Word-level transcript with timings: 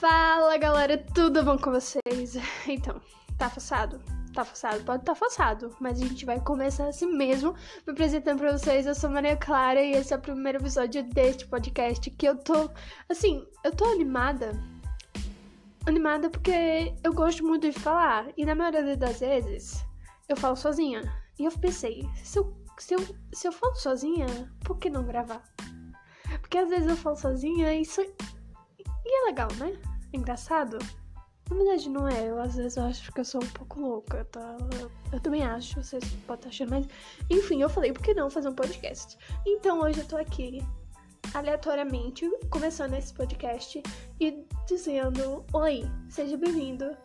Fala 0.00 0.56
galera, 0.58 0.96
tudo 1.12 1.42
bom 1.42 1.58
com 1.58 1.72
vocês? 1.72 2.36
Então, 2.68 3.00
tá 3.36 3.50
forçado? 3.50 4.00
Tá 4.32 4.44
forçado? 4.44 4.84
Pode 4.84 5.04
tá 5.04 5.12
forçado, 5.12 5.74
mas 5.80 6.00
a 6.00 6.06
gente 6.06 6.24
vai 6.24 6.38
começar 6.38 6.86
assim 6.86 7.06
mesmo, 7.06 7.52
me 7.84 7.92
apresentando 7.94 8.38
pra 8.38 8.56
vocês. 8.56 8.86
Eu 8.86 8.94
sou 8.94 9.10
Maria 9.10 9.36
Clara 9.36 9.82
e 9.82 9.90
esse 9.90 10.14
é 10.14 10.16
o 10.16 10.20
primeiro 10.20 10.58
episódio 10.58 11.02
deste 11.02 11.48
podcast 11.48 12.08
que 12.12 12.28
eu 12.28 12.36
tô, 12.36 12.70
assim, 13.08 13.44
eu 13.64 13.74
tô 13.74 13.86
animada. 13.86 14.52
Animada 15.84 16.30
porque 16.30 16.94
eu 17.02 17.12
gosto 17.12 17.44
muito 17.44 17.68
de 17.68 17.76
falar 17.76 18.28
e 18.36 18.46
na 18.46 18.54
maioria 18.54 18.96
das 18.96 19.18
vezes 19.18 19.84
eu 20.28 20.36
falo 20.36 20.54
sozinha. 20.54 21.12
E 21.40 21.44
eu 21.44 21.50
pensei, 21.50 22.08
se 22.22 22.38
eu, 22.38 22.56
se 22.78 22.94
eu, 22.94 23.00
se 23.32 23.48
eu 23.48 23.52
falo 23.52 23.74
sozinha, 23.74 24.26
por 24.64 24.78
que 24.78 24.88
não 24.88 25.04
gravar? 25.04 25.42
Porque 26.40 26.58
às 26.58 26.68
vezes 26.68 26.88
eu 26.88 26.96
falo 26.96 27.16
sozinha 27.16 27.74
e 27.74 27.82
isso 27.82 28.00
e 29.08 29.22
é 29.22 29.26
legal, 29.26 29.48
né? 29.58 29.72
Engraçado. 30.12 30.78
Na 31.50 31.56
verdade, 31.56 31.88
não 31.88 32.08
é. 32.08 32.28
Eu 32.28 32.40
às 32.40 32.56
vezes 32.56 32.76
eu 32.76 32.84
acho 32.84 33.12
que 33.12 33.20
eu 33.20 33.24
sou 33.24 33.42
um 33.42 33.48
pouco 33.48 33.80
louca, 33.80 34.24
tá? 34.26 34.56
Eu, 34.80 34.90
eu 35.12 35.20
também 35.20 35.44
acho, 35.44 35.82
vocês 35.82 36.04
podem 36.26 36.36
estar 36.36 36.48
achando, 36.48 36.70
mas. 36.70 36.86
Enfim, 37.30 37.62
eu 37.62 37.68
falei, 37.68 37.92
por 37.92 38.02
que 38.02 38.14
não 38.14 38.30
fazer 38.30 38.48
um 38.48 38.54
podcast? 38.54 39.18
Então 39.46 39.80
hoje 39.80 40.00
eu 40.00 40.06
tô 40.06 40.16
aqui, 40.16 40.62
aleatoriamente, 41.34 42.28
começando 42.50 42.94
esse 42.94 43.12
podcast 43.14 43.82
e 44.20 44.44
dizendo: 44.66 45.44
Oi, 45.52 45.84
seja 46.08 46.36
bem-vindo 46.36 46.96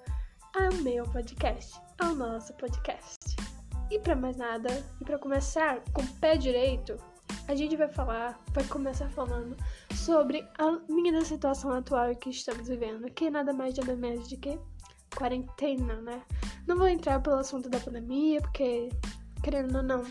ao 0.55 0.73
meu 0.81 1.05
podcast, 1.05 1.79
ao 1.99 2.13
nosso 2.13 2.53
podcast. 2.55 3.35
E 3.89 3.99
para 3.99 4.15
mais 4.15 4.37
nada, 4.37 4.69
e 4.99 5.05
para 5.05 5.19
começar 5.19 5.81
com 5.93 6.01
o 6.01 6.13
pé 6.15 6.35
direito, 6.35 6.97
a 7.47 7.55
gente 7.55 7.75
vai 7.75 7.87
falar, 7.87 8.39
vai 8.53 8.63
começar 8.65 9.09
falando 9.09 9.55
sobre 9.93 10.47
a 10.57 10.79
minha 10.89 11.23
situação 11.25 11.71
atual 11.73 12.15
que 12.15 12.29
estamos 12.29 12.67
vivendo, 12.67 13.09
que 13.11 13.25
é 13.25 13.29
nada 13.29 13.53
mais 13.53 13.75
nada 13.75 13.95
menos 13.95 14.27
de 14.27 14.37
que 14.37 14.57
quarentena, 15.15 15.95
né? 16.01 16.21
Não 16.65 16.77
vou 16.77 16.87
entrar 16.87 17.21
pelo 17.21 17.35
assunto 17.35 17.69
da 17.69 17.79
pandemia, 17.79 18.41
porque, 18.41 18.89
querendo 19.43 19.75
ou 19.77 19.83
não, 19.83 20.03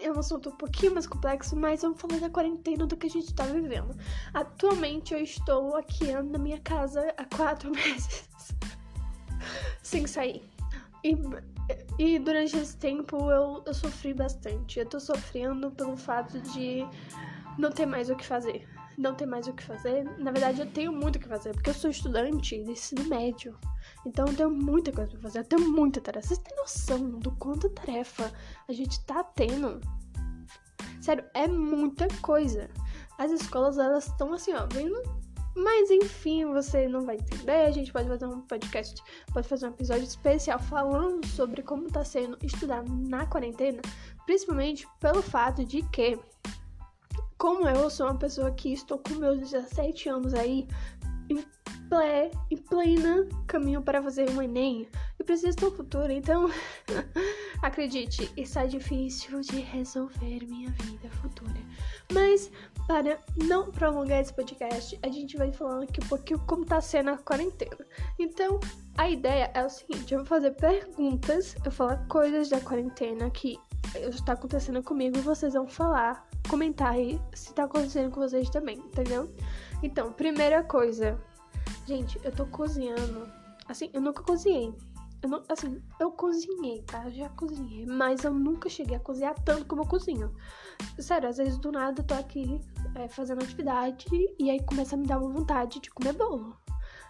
é 0.00 0.10
um 0.12 0.18
assunto 0.18 0.50
um 0.50 0.56
pouquinho 0.56 0.94
mais 0.94 1.06
complexo, 1.06 1.56
mas 1.56 1.82
vamos 1.82 2.00
falar 2.00 2.20
da 2.20 2.30
quarentena 2.30 2.86
do 2.86 2.96
que 2.96 3.06
a 3.06 3.10
gente 3.10 3.34
tá 3.34 3.44
vivendo. 3.44 3.96
Atualmente 4.34 5.14
eu 5.14 5.20
estou 5.20 5.76
aqui 5.76 6.12
na 6.12 6.38
minha 6.38 6.60
casa 6.60 7.14
há 7.16 7.24
quatro 7.36 7.70
meses 7.74 8.28
sem 9.82 10.06
sair. 10.06 10.57
E, 11.08 12.14
e 12.14 12.18
durante 12.18 12.56
esse 12.56 12.76
tempo 12.76 13.30
eu, 13.30 13.62
eu 13.66 13.74
sofri 13.74 14.12
bastante. 14.12 14.78
Eu 14.78 14.86
tô 14.86 15.00
sofrendo 15.00 15.70
pelo 15.70 15.96
fato 15.96 16.40
de 16.40 16.84
não 17.58 17.70
ter 17.70 17.86
mais 17.86 18.10
o 18.10 18.16
que 18.16 18.26
fazer. 18.26 18.68
Não 18.96 19.14
ter 19.14 19.26
mais 19.26 19.46
o 19.46 19.52
que 19.52 19.62
fazer. 19.62 20.04
Na 20.18 20.30
verdade, 20.30 20.60
eu 20.60 20.66
tenho 20.66 20.92
muito 20.92 21.16
o 21.16 21.18
que 21.20 21.28
fazer, 21.28 21.52
porque 21.52 21.70
eu 21.70 21.74
sou 21.74 21.88
estudante 21.88 22.62
de 22.62 22.70
ensino 22.70 23.04
médio. 23.04 23.56
Então 24.04 24.26
eu 24.26 24.34
tenho 24.34 24.50
muita 24.50 24.92
coisa 24.92 25.10
pra 25.12 25.20
fazer, 25.20 25.38
eu 25.40 25.44
tenho 25.44 25.70
muita 25.70 26.00
tarefa. 26.00 26.26
Vocês 26.26 26.40
têm 26.40 26.56
noção 26.56 27.10
do 27.18 27.30
quanto 27.32 27.70
tarefa 27.70 28.32
a 28.68 28.72
gente 28.72 29.04
tá 29.04 29.22
tendo? 29.22 29.80
Sério, 31.00 31.24
é 31.32 31.46
muita 31.46 32.08
coisa. 32.20 32.68
As 33.16 33.30
escolas, 33.30 33.78
elas 33.78 34.06
estão 34.06 34.32
assim, 34.32 34.52
ó, 34.52 34.66
vendo 34.66 35.00
mas 35.58 35.90
enfim, 35.90 36.44
você 36.46 36.88
não 36.88 37.04
vai 37.04 37.16
entender. 37.16 37.66
A 37.66 37.70
gente 37.70 37.92
pode 37.92 38.08
fazer 38.08 38.26
um 38.26 38.40
podcast, 38.42 39.02
pode 39.32 39.48
fazer 39.48 39.66
um 39.66 39.70
episódio 39.70 40.04
especial 40.04 40.58
falando 40.58 41.26
sobre 41.26 41.62
como 41.62 41.90
tá 41.90 42.04
sendo 42.04 42.38
estudar 42.42 42.84
na 42.84 43.26
quarentena, 43.26 43.82
principalmente 44.24 44.86
pelo 45.00 45.22
fato 45.22 45.64
de 45.64 45.82
que, 45.90 46.18
como 47.36 47.68
eu 47.68 47.90
sou 47.90 48.06
uma 48.06 48.18
pessoa 48.18 48.50
que 48.52 48.72
estou 48.72 48.98
com 48.98 49.14
meus 49.14 49.38
17 49.38 50.08
anos 50.08 50.34
aí, 50.34 50.66
em, 51.28 51.36
ple, 51.88 52.30
em 52.50 52.56
plena 52.56 53.28
caminho 53.46 53.82
para 53.82 54.02
fazer 54.02 54.30
um 54.30 54.40
Enem, 54.40 54.88
eu 55.18 55.24
preciso 55.24 55.56
do 55.58 55.70
futuro, 55.70 56.12
então 56.12 56.48
acredite, 57.62 58.30
está 58.36 58.64
difícil 58.66 59.40
de 59.40 59.60
resolver 59.60 60.46
minha 60.46 60.70
vida 60.70 61.10
futura. 61.10 61.60
Mas 62.12 62.50
para 62.86 63.18
não 63.36 63.70
prolongar 63.70 64.20
esse 64.20 64.32
podcast, 64.32 64.98
a 65.02 65.08
gente 65.08 65.36
vai 65.36 65.52
falando 65.52 65.82
aqui 65.82 66.00
um 66.02 66.08
pouquinho 66.08 66.40
como 66.40 66.64
tá 66.64 66.80
sendo 66.80 67.10
a 67.10 67.18
quarentena. 67.18 67.86
Então, 68.18 68.60
a 68.96 69.08
ideia 69.08 69.50
é 69.54 69.64
o 69.64 69.68
seguinte: 69.68 70.14
eu 70.14 70.20
vou 70.20 70.26
fazer 70.26 70.52
perguntas, 70.52 71.54
eu 71.56 71.62
vou 71.64 71.72
falar 71.72 72.06
coisas 72.08 72.48
da 72.48 72.60
quarentena 72.60 73.30
que 73.30 73.58
está 73.96 74.32
acontecendo 74.32 74.82
comigo 74.82 75.18
e 75.18 75.22
vocês 75.22 75.54
vão 75.54 75.66
falar, 75.66 76.28
comentar 76.48 76.92
aí 76.92 77.20
se 77.34 77.52
tá 77.54 77.64
acontecendo 77.64 78.10
com 78.10 78.20
vocês 78.20 78.50
também, 78.50 78.78
entendeu? 78.78 79.32
Então, 79.82 80.12
primeira 80.12 80.62
coisa, 80.62 81.18
gente, 81.86 82.20
eu 82.24 82.32
tô 82.32 82.46
cozinhando. 82.46 83.28
Assim, 83.68 83.90
eu 83.92 84.00
nunca 84.00 84.22
cozinhei. 84.22 84.74
Eu 85.20 85.28
não, 85.28 85.42
assim, 85.48 85.82
eu 85.98 86.12
cozinhei, 86.12 86.82
tá? 86.82 87.10
Já 87.10 87.28
cozinhei, 87.30 87.84
mas 87.86 88.22
eu 88.22 88.32
nunca 88.32 88.68
cheguei 88.68 88.96
a 88.96 89.00
cozinhar 89.00 89.34
tanto 89.44 89.64
como 89.66 89.82
eu 89.82 89.86
cozinho. 89.86 90.32
Sério, 90.98 91.28
às 91.28 91.38
vezes 91.38 91.58
do 91.58 91.72
nada 91.72 92.00
eu 92.00 92.06
tô 92.06 92.14
aqui 92.14 92.60
é, 92.94 93.08
fazendo 93.08 93.42
atividade 93.42 94.06
e 94.38 94.48
aí 94.50 94.62
começa 94.64 94.94
a 94.94 94.98
me 94.98 95.06
dar 95.06 95.18
uma 95.18 95.30
vontade 95.30 95.80
de 95.80 95.90
comer 95.90 96.12
bolo. 96.12 96.56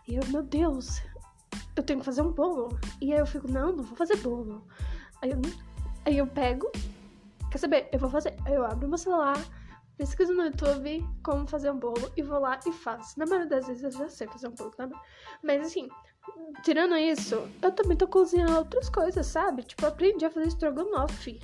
E 0.06 0.14
eu, 0.14 0.26
meu 0.28 0.42
Deus, 0.42 1.02
eu 1.76 1.82
tenho 1.82 1.98
que 1.98 2.04
fazer 2.04 2.22
um 2.22 2.32
bolo. 2.32 2.78
E 3.00 3.12
aí 3.12 3.18
eu 3.18 3.26
fico, 3.26 3.46
não, 3.46 3.72
não 3.72 3.84
vou 3.84 3.96
fazer 3.96 4.16
bolo. 4.16 4.66
Aí 5.20 5.30
eu, 5.30 5.40
aí 6.06 6.16
eu 6.16 6.26
pego, 6.26 6.70
quer 7.50 7.58
saber? 7.58 7.88
Eu 7.92 7.98
vou 7.98 8.08
fazer. 8.08 8.34
Aí 8.46 8.54
eu 8.54 8.64
abro 8.64 8.88
meu 8.88 8.96
celular, 8.96 9.36
pesquiso 9.98 10.32
no 10.32 10.44
YouTube 10.44 11.06
como 11.22 11.46
fazer 11.46 11.70
um 11.70 11.78
bolo 11.78 12.10
e 12.16 12.22
vou 12.22 12.38
lá 12.38 12.58
e 12.66 12.72
faço. 12.72 13.18
Na 13.18 13.26
maioria 13.26 13.48
das 13.48 13.66
vezes 13.66 13.82
eu 13.82 13.90
já 13.90 14.08
sei 14.08 14.26
fazer 14.28 14.48
um 14.48 14.54
bolo, 14.54 14.70
tá? 14.70 14.88
Mas 15.42 15.66
assim, 15.66 15.88
tirando 16.62 16.96
isso, 16.96 17.48
eu 17.62 17.72
também 17.72 17.96
tô 17.96 18.06
cozinhando 18.06 18.56
outras 18.56 18.88
coisas, 18.88 19.26
sabe? 19.26 19.62
Tipo, 19.62 19.86
aprendi 19.86 20.24
a 20.24 20.30
fazer 20.30 20.48
estrogonofe. 20.48 21.40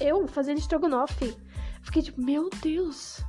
Eu 0.00 0.26
fazendo 0.28 0.58
estrogonofe. 0.58 1.36
Fiquei 1.82 2.02
tipo, 2.02 2.20
meu 2.20 2.50
Deus. 2.62 3.24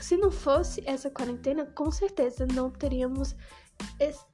Se 0.00 0.16
não 0.16 0.30
fosse 0.30 0.82
essa 0.86 1.10
quarentena, 1.10 1.64
com 1.66 1.90
certeza 1.90 2.46
não 2.46 2.70
teríamos 2.70 3.34
este, 4.00 4.24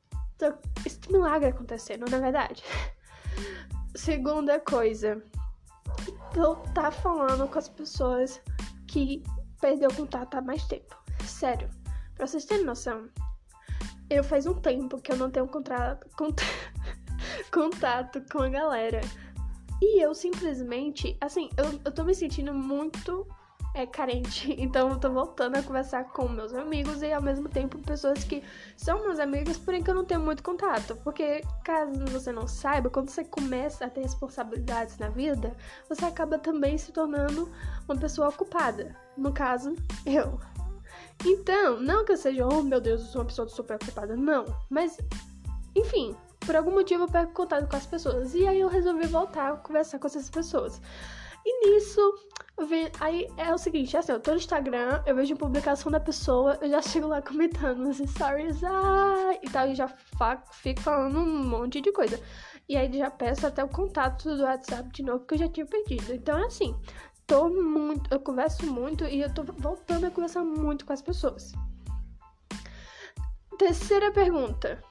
este 0.84 1.12
milagre 1.12 1.50
acontecendo, 1.50 2.10
na 2.10 2.18
verdade. 2.18 2.62
Segunda 3.94 4.58
coisa, 4.58 5.22
eu 6.34 6.56
tá 6.74 6.90
falando 6.90 7.46
com 7.48 7.58
as 7.58 7.68
pessoas 7.68 8.40
que 8.86 9.22
perdeu 9.60 9.92
contato 9.94 10.34
há 10.36 10.40
mais 10.40 10.64
tempo. 10.64 10.96
Sério, 11.26 11.68
pra 12.14 12.26
vocês 12.26 12.44
terem 12.44 12.64
noção, 12.64 13.08
eu 14.12 14.24
faz 14.24 14.46
um 14.46 14.54
tempo 14.54 15.00
que 15.00 15.12
eu 15.12 15.16
não 15.16 15.30
tenho 15.30 15.48
contato 17.50 18.22
com 18.30 18.42
a 18.42 18.48
galera. 18.48 19.00
E 19.80 20.00
eu 20.00 20.14
simplesmente, 20.14 21.16
assim, 21.20 21.50
eu, 21.56 21.80
eu 21.84 21.92
tô 21.92 22.04
me 22.04 22.14
sentindo 22.14 22.54
muito 22.54 23.26
é, 23.74 23.86
carente. 23.86 24.54
Então 24.62 24.90
eu 24.90 24.98
tô 24.98 25.10
voltando 25.10 25.56
a 25.56 25.62
conversar 25.62 26.04
com 26.04 26.28
meus 26.28 26.54
amigos 26.54 27.02
e 27.02 27.12
ao 27.12 27.22
mesmo 27.22 27.48
tempo 27.48 27.78
pessoas 27.78 28.22
que 28.22 28.42
são 28.76 29.02
meus 29.02 29.18
amigos, 29.18 29.58
porém 29.58 29.82
que 29.82 29.90
eu 29.90 29.94
não 29.94 30.04
tenho 30.04 30.20
muito 30.20 30.42
contato. 30.42 30.96
Porque 31.02 31.42
caso 31.64 32.04
você 32.06 32.30
não 32.30 32.46
saiba, 32.46 32.90
quando 32.90 33.08
você 33.08 33.24
começa 33.24 33.86
a 33.86 33.90
ter 33.90 34.02
responsabilidades 34.02 34.98
na 34.98 35.08
vida, 35.08 35.56
você 35.88 36.04
acaba 36.04 36.38
também 36.38 36.78
se 36.78 36.92
tornando 36.92 37.50
uma 37.88 37.96
pessoa 37.96 38.28
ocupada. 38.28 38.94
No 39.16 39.32
caso, 39.32 39.74
eu. 40.06 40.38
Então, 41.24 41.80
não 41.80 42.04
que 42.04 42.12
eu 42.12 42.16
seja, 42.16 42.46
oh 42.46 42.62
meu 42.62 42.80
Deus, 42.80 43.00
eu 43.02 43.06
sou 43.06 43.20
uma 43.20 43.26
pessoa 43.26 43.48
super 43.48 43.76
ocupada, 43.76 44.16
não. 44.16 44.44
Mas, 44.68 44.98
enfim, 45.74 46.16
por 46.40 46.56
algum 46.56 46.72
motivo 46.72 47.04
eu 47.04 47.08
perco 47.08 47.32
contato 47.32 47.68
com 47.68 47.76
as 47.76 47.86
pessoas. 47.86 48.34
E 48.34 48.46
aí 48.46 48.60
eu 48.60 48.68
resolvi 48.68 49.06
voltar 49.06 49.52
a 49.52 49.56
conversar 49.56 49.98
com 49.98 50.06
essas 50.06 50.28
pessoas. 50.28 50.80
E 51.44 51.66
nisso, 51.66 52.00
aí 53.00 53.28
é 53.36 53.52
o 53.52 53.58
seguinte, 53.58 53.96
assim, 53.96 54.12
eu 54.12 54.20
tô 54.20 54.30
no 54.30 54.36
Instagram, 54.36 55.02
eu 55.04 55.16
vejo 55.16 55.34
a 55.34 55.36
publicação 55.36 55.90
da 55.90 55.98
pessoa, 55.98 56.56
eu 56.60 56.70
já 56.70 56.80
chego 56.80 57.08
lá 57.08 57.20
comentando 57.20 57.78
nos 57.78 57.98
stories, 57.98 58.62
ah, 58.62 59.32
e 59.42 59.50
tal, 59.50 59.68
e 59.68 59.74
já 59.74 59.88
fico 60.52 60.80
falando 60.80 61.18
um 61.18 61.44
monte 61.44 61.80
de 61.80 61.90
coisa. 61.90 62.20
E 62.68 62.76
aí 62.76 62.96
já 62.96 63.10
peço 63.10 63.44
até 63.44 63.62
o 63.64 63.68
contato 63.68 64.36
do 64.36 64.44
WhatsApp 64.44 64.88
de 64.90 65.02
novo, 65.02 65.24
que 65.26 65.34
eu 65.34 65.38
já 65.38 65.48
tinha 65.48 65.66
pedido. 65.66 66.14
Então, 66.14 66.38
é 66.38 66.46
assim, 66.46 66.76
tô 67.32 67.48
muito, 67.48 68.12
eu 68.12 68.20
converso 68.20 68.66
muito 68.66 69.06
e 69.06 69.22
eu 69.22 69.32
tô 69.32 69.42
voltando 69.42 70.04
a 70.04 70.10
conversar 70.10 70.44
muito 70.44 70.84
com 70.84 70.92
as 70.92 71.00
pessoas. 71.00 71.52
Terceira 73.56 74.12
pergunta. 74.12 74.84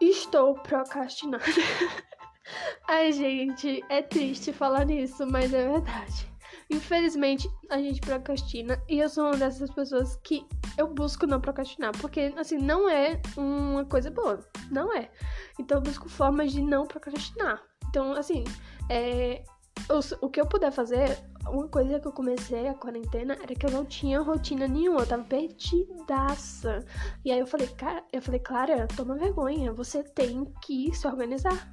Estou 0.00 0.54
procrastinando. 0.54 1.42
Ai, 2.88 3.10
gente, 3.10 3.84
é 3.88 4.02
triste 4.02 4.52
falar 4.52 4.86
nisso, 4.86 5.26
mas 5.26 5.52
é 5.52 5.68
verdade. 5.68 6.30
Infelizmente, 6.70 7.50
a 7.68 7.78
gente 7.78 8.00
procrastina 8.00 8.80
e 8.88 9.00
eu 9.00 9.08
sou 9.08 9.24
uma 9.24 9.36
dessas 9.36 9.68
pessoas 9.68 10.14
que 10.22 10.46
eu 10.78 10.94
busco 10.94 11.26
não 11.26 11.40
procrastinar, 11.40 11.90
porque 11.98 12.32
assim, 12.36 12.58
não 12.58 12.88
é 12.88 13.20
uma 13.36 13.84
coisa 13.84 14.12
boa, 14.12 14.48
não 14.70 14.96
é. 14.96 15.10
Então 15.58 15.78
eu 15.78 15.82
busco 15.82 16.08
formas 16.08 16.52
de 16.52 16.62
não 16.62 16.86
procrastinar. 16.86 17.60
Então, 17.88 18.12
assim, 18.12 18.44
é, 18.88 19.42
o, 19.88 20.26
o 20.26 20.30
que 20.30 20.40
eu 20.40 20.46
puder 20.46 20.70
fazer, 20.70 21.18
uma 21.48 21.68
coisa 21.68 21.98
que 21.98 22.06
eu 22.06 22.12
comecei 22.12 22.68
a 22.68 22.74
quarentena 22.74 23.36
era 23.42 23.54
que 23.54 23.66
eu 23.66 23.70
não 23.70 23.84
tinha 23.84 24.20
rotina 24.20 24.68
nenhuma, 24.68 25.00
eu 25.00 25.06
tava 25.06 25.24
perdidaça. 25.24 26.84
E 27.24 27.30
aí 27.30 27.38
eu 27.38 27.46
falei, 27.46 27.68
cara, 27.68 28.04
eu 28.12 28.20
falei, 28.20 28.40
Clara, 28.40 28.86
toma 28.96 29.16
vergonha, 29.16 29.72
você 29.72 30.02
tem 30.02 30.44
que 30.60 30.94
se 30.94 31.06
organizar. 31.06 31.72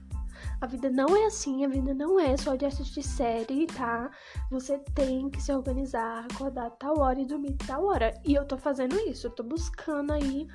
A 0.62 0.68
vida 0.68 0.90
não 0.90 1.16
é 1.16 1.26
assim, 1.26 1.66
a 1.66 1.68
vida 1.68 1.94
não 1.94 2.20
é 2.20 2.36
só 2.38 2.56
de 2.56 2.66
assistir 2.66 3.04
série, 3.04 3.68
tá? 3.68 4.10
Você 4.50 4.78
tem 4.96 5.30
que 5.30 5.42
se 5.42 5.52
organizar, 5.52 6.26
acordar 6.32 6.70
tal 6.72 7.00
hora 7.00 7.20
e 7.20 7.26
dormir 7.26 7.56
tal 7.66 7.86
hora. 7.86 8.14
E 8.24 8.34
eu 8.34 8.46
tô 8.46 8.58
fazendo 8.58 8.98
isso, 9.00 9.28
eu 9.28 9.32
tô 9.32 9.44
buscando 9.44 10.14
aí 10.14 10.48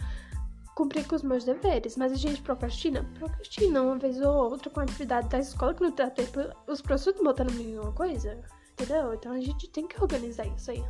cumprir 0.83 1.07
com 1.07 1.15
os 1.15 1.23
meus 1.23 1.45
deveres. 1.45 1.97
Mas 1.97 2.13
a 2.13 2.17
gente 2.17 2.43
procrastina? 2.43 3.09
Procrastina 3.19 3.83
uma 3.83 3.99
vez 3.99 4.21
ou 4.21 4.51
outra 4.51 4.69
com 4.71 4.81
a 4.81 4.83
atividade 4.83 5.29
da 5.29 5.39
escola 5.39 5.75
que 5.75 5.83
não 5.83 5.91
dá 5.91 6.11
tempo. 6.11 6.41
Os 6.67 6.83
professores 6.83 7.21
botam 7.23 7.47
na 7.47 7.53
mesma 7.53 7.93
coisa 7.93 8.39
entendeu? 8.73 9.15
Então 9.15 9.33
a 9.33 9.41
gente 9.41 9.69
tem 9.69 9.87
que 9.87 10.01
organizar 10.03 10.47
isso 10.47 10.71
aí. 10.71 10.85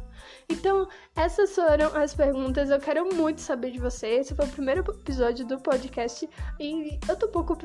Então, 0.48 0.88
essas 1.14 1.54
foram 1.54 1.94
as 1.96 2.14
perguntas. 2.14 2.70
Eu 2.70 2.78
quero 2.78 3.14
muito 3.14 3.40
saber 3.40 3.70
de 3.70 3.78
você. 3.78 4.06
Esse 4.06 4.34
foi 4.34 4.46
o 4.46 4.48
primeiro 4.48 4.80
episódio 4.88 5.44
do 5.46 5.58
podcast 5.58 6.28
e 6.58 6.98
eu 7.08 7.16
tô 7.16 7.26
um 7.26 7.30
pouco 7.30 7.58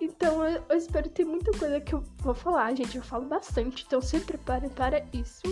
então 0.00 0.46
eu, 0.46 0.76
espero 0.76 1.08
ter 1.08 1.24
muita 1.24 1.50
coisa 1.58 1.80
que 1.80 1.94
eu 1.94 2.04
vou 2.18 2.34
falar, 2.34 2.74
gente. 2.74 2.96
Eu 2.96 3.02
falo 3.02 3.26
bastante, 3.26 3.84
então 3.86 4.00
se 4.00 4.20
preparem 4.20 4.70
para 4.70 5.04
isso. 5.12 5.42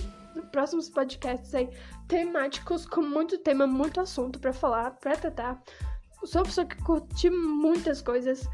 Próximos 0.53 0.89
podcasts 0.89 1.55
aí 1.55 1.69
temáticos 2.07 2.87
com 2.87 3.03
muito 3.03 3.39
tema, 3.39 3.67
muito 3.67 4.01
assunto 4.01 4.39
para 4.39 4.53
falar, 4.53 4.93
para 4.93 5.17
tratar. 5.17 5.61
Sou 6.25 6.41
uma 6.41 6.47
pessoa 6.47 6.67
que 6.67 6.83
curte 6.83 7.31
muitas 7.31 8.03
coisas, 8.03 8.49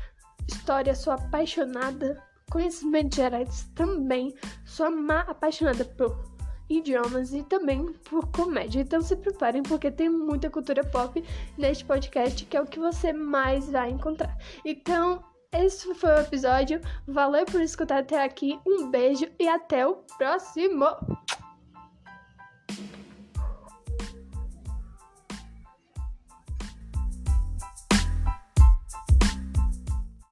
história, 0.49 0.95
sou 0.95 1.13
apaixonada 1.13 2.23
conhecimentos 2.51 3.17
gerais 3.17 3.69
também. 3.75 4.35
Sou 4.65 4.87
apaixonada 5.27 5.85
por 5.85 6.37
idiomas 6.69 7.33
e 7.33 7.43
também 7.45 7.93
por 8.09 8.27
comédia. 8.29 8.81
Então 8.81 9.01
se 9.01 9.17
preparem 9.17 9.63
porque 9.63 9.91
tem 9.91 10.09
muita 10.09 10.51
cultura 10.51 10.85
pop 10.85 11.23
neste 11.57 11.85
podcast 11.85 12.45
que 12.45 12.57
é 12.57 12.61
o 12.61 12.67
que 12.67 12.79
você 12.79 13.13
mais 13.13 13.71
vai 13.71 13.91
encontrar. 13.91 14.37
Então, 14.65 15.23
esse 15.53 15.95
foi 15.95 16.11
o 16.11 16.21
episódio. 16.21 16.81
Valeu 17.07 17.45
por 17.47 17.61
escutar 17.61 18.01
até 18.01 18.23
aqui. 18.23 18.59
Um 18.67 18.91
beijo 18.91 19.27
e 19.39 19.49
até 19.49 19.87
o 19.87 19.97
próximo. 20.19 20.87